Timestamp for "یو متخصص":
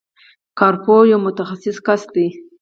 1.11-1.77